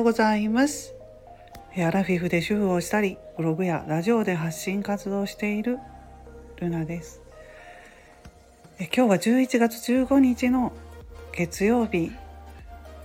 [0.00, 0.94] ようございます。
[1.76, 5.78] アラフィフで主婦をしたりブログやラジオで発信活動している
[6.56, 7.20] ルナです。
[8.78, 10.72] え今日は11月15日の
[11.32, 12.12] 月曜日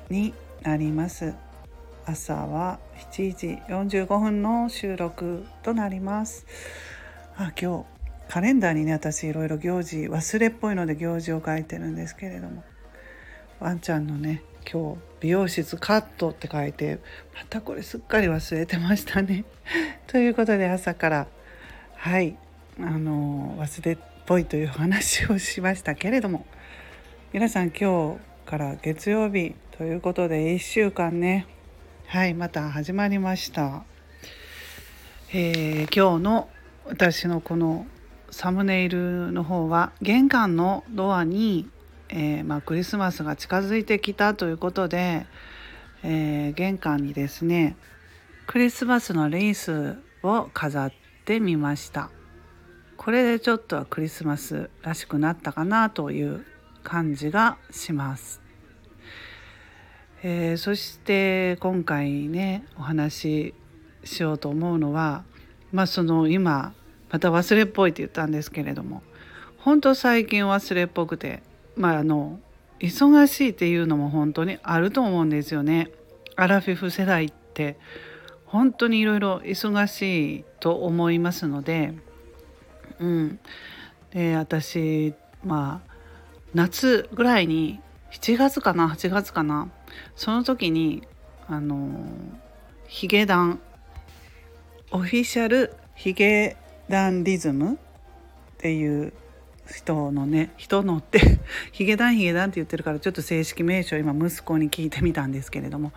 [0.09, 1.33] になります。
[2.05, 2.79] 朝は
[3.11, 6.45] 7時45分の収録となります。
[7.35, 7.85] あ今
[8.29, 12.63] 日カレンダーにね私いろいろ行事忘れっぽいので行事を書いてるんですけれども
[13.59, 16.99] ワンちゃんのね今日美容室カットって書いて
[17.33, 19.45] またこれすっかり忘れてましたね。
[20.07, 21.27] ということで朝から
[21.95, 22.35] はい
[22.79, 26.45] あの忘れっぽいという話をしましたけれども
[27.31, 31.47] 皆さん今日から月曜日ということで1週間ね
[32.07, 33.83] はいまた始まりました。
[35.33, 36.49] えー、今日の
[36.85, 37.87] 私のこの
[38.29, 41.67] サムネイルの方は玄関のドアに
[42.09, 45.25] えー、まあ、クリスマスが近づいてきたということで、
[46.03, 47.75] えー、玄関にですね
[48.47, 50.93] クリスマスのレースを飾っ
[51.25, 52.09] てみました。
[52.97, 56.45] これでちょっとはクリスマスらしくなったかなという
[56.83, 58.41] 感じがします、
[60.23, 63.53] えー、そして今回ねお話し
[64.03, 65.23] しようと思うのは
[65.71, 66.73] まあその今
[67.11, 69.03] また忘れっぽいって言ったんですけれども
[69.57, 71.43] 本当最近忘れっぽくて
[71.75, 72.39] まああの
[72.79, 75.89] 忙しいっていうのも本当にあると思うんですよね。
[76.35, 77.77] アラフィフ世代って
[78.45, 81.93] 本当にいろいろ忙しいと思いますので、
[82.99, 83.39] うん、
[84.11, 85.95] で私まあ
[86.53, 87.79] 夏ぐらいに
[88.11, 89.69] 7月かな8月かな
[90.15, 91.03] その時に
[91.47, 92.07] あの
[92.87, 93.59] ヒゲダン
[94.91, 96.55] オフィシャルヒゲ
[96.89, 97.77] ダンリズムっ
[98.57, 99.13] ていう
[99.67, 101.39] 人のね人のって
[101.71, 105.91] ヒゲダンヒゲダンって言ってるからちょっと正式名称今息子に聞いてみたんですけれども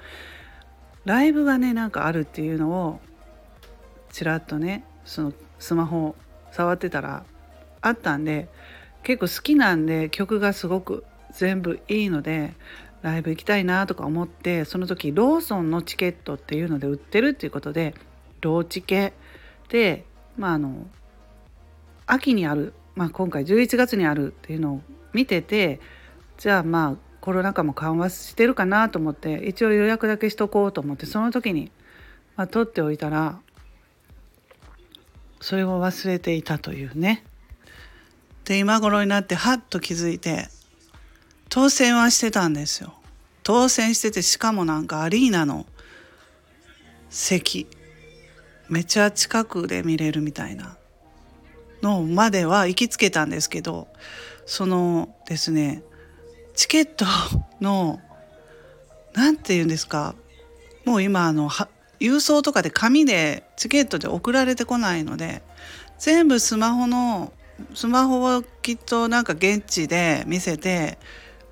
[1.05, 3.01] ライブがねなんかあるっていうのを
[4.11, 6.17] ちらっとねそのスマホ
[6.51, 7.25] 触ってたら
[7.81, 8.49] あったんで
[9.03, 12.55] 結構好きなんで曲がすごく全部いいので
[13.03, 17.95] ライブ行きたいなとか思ってその時ローソンのチケットっていうので売ってるっていうことで
[18.41, 19.13] ローチケ
[19.69, 20.05] で
[20.37, 20.87] まああの
[22.07, 24.81] 秋にあるまあ、今回11月にあるっていうのを
[25.13, 25.79] 見てて
[26.37, 31.71] じゃあまあコロナ禍も緩和してるかなと思って一応予約だけしとこうと思ってその時に、
[32.35, 33.39] まあ、取っておいたら
[35.41, 37.25] それを忘れていたというね。
[38.45, 40.49] で今頃になってはっと気づいて
[41.51, 42.95] 当選はしてたんですよ。
[43.45, 45.67] 当選しててしかもなんかアリーナの
[47.11, 47.69] 席
[48.69, 50.78] めっちゃ近くで見れるみたいな
[51.83, 53.89] のまでは行きつけたんですけど
[54.47, 55.83] そのですね
[56.55, 57.05] チケット
[57.61, 58.01] の
[59.15, 60.15] 何て言うんですか
[60.85, 61.51] もう今あの
[62.01, 65.43] 郵送とかで紙でチケットで送られてこないので
[65.99, 67.33] 全部スマホの
[67.75, 70.99] スマホをきっとなんか現地で見せて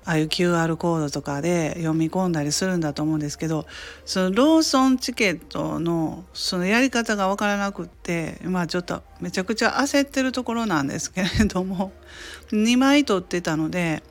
[0.07, 3.67] ああいう QR コードとかで読み込んだりするんだと思うんですけど
[4.05, 11.91] そのローソンチケットのそのやり方が分からなくってまあちょっとめちゃくちゃ焦ってるところなんですけれども
[12.53, 14.01] 2枚取ってたので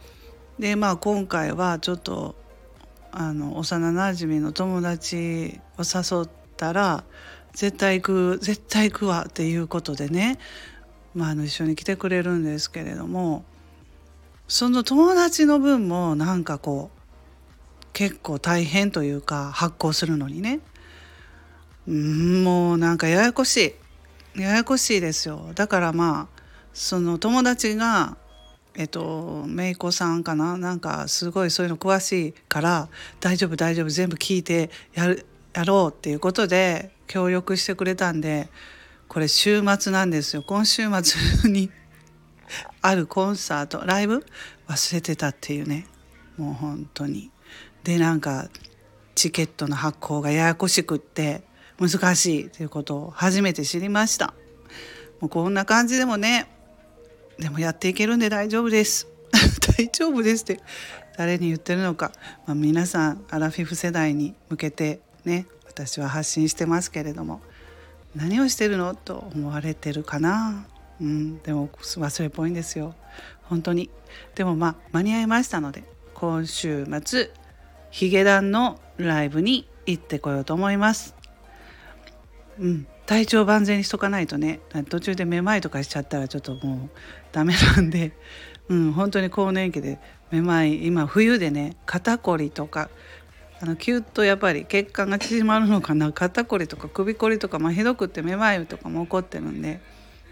[0.59, 2.35] でまあ今回はちょっと
[3.11, 6.29] あの幼なじみの友達を誘っ
[6.59, 7.05] たら
[7.55, 10.39] 絶対行く絶対行くわっていうことでね、
[11.15, 13.47] まあ、あの一緒に来てくれるんですけれども。
[14.49, 20.61] その友達の分もなんかこう結構大変というか発行するのにね。
[21.89, 23.75] んもうなんかややこし
[24.37, 24.41] い。
[24.41, 25.51] ややこしいですよ。
[25.55, 26.43] だからまあ
[26.75, 28.17] その友達が
[28.75, 30.57] えっと姪っ子さんかな？
[30.59, 38.49] なんかすごいそういうの詳しいから大丈夫大丈夫全部聞いてやるやろうっていうことで協力してくれたんで
[39.09, 40.43] これ週末なんですよ。
[40.43, 41.71] 今週末に。
[42.83, 44.25] あるコンサートライブ
[44.69, 45.87] 忘れてたっていうね。
[46.37, 47.31] もう本当に。
[47.85, 48.49] でなんか
[49.15, 51.43] チケットの発行がややこしくって
[51.79, 54.35] 難しいということを初めて知りました。
[55.21, 56.49] もうこんな感じでもね
[57.39, 59.09] でもやっていけるんで大丈夫です。
[59.79, 60.61] 大丈夫ですって
[61.17, 62.13] 誰に言ってるのか、
[62.47, 67.41] まあ、皆さんアラフィフ世代に向けてね私は発信してますけれども
[68.15, 70.67] 何をしてるのと思われてるかな。
[71.01, 72.95] うん、でも忘れっぽいんですよ。
[73.45, 73.91] 本当に。
[74.35, 75.85] でもまあ間に合いましたので
[76.15, 77.31] 今週末
[77.91, 81.15] ヒゲダンのライブに行ってこようと思います。
[82.59, 82.87] うん。
[83.05, 84.61] 体調万全にしとかないとね。
[84.89, 86.91] 途中でめまいとかしちゃったらちょっともう
[87.31, 88.13] ダメなんで、
[88.69, 90.01] うん、本当に更年期で
[90.31, 92.91] めまい今冬でね肩こりとか
[93.61, 96.13] あのキュッとやっぱり血管が縮まるのかな。
[96.13, 99.81] 肩こりとか首こりとか、まあ、ひどくってめまいとかも起こってるんで、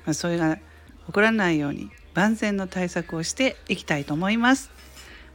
[0.04, 0.56] まあ、それが
[1.06, 4.70] 起こらないように万全の対策をしていきたいと思います。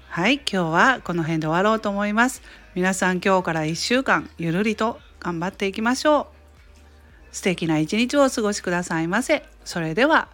[0.08, 2.42] はい今日はこの辺で終わろうと思います。
[2.74, 6.26] 皆さん今日から1週間ゆるりと頑張っていきましょう。
[7.32, 9.44] 素敵な一日をお過ごしくださいませ。
[9.64, 10.30] それでは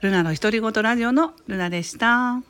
[0.00, 2.49] ルナの独り言ラジオのルナでした。